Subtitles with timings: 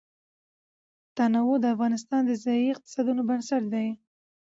[1.15, 3.87] تنوع د افغانستان د ځایي اقتصادونو بنسټ دی.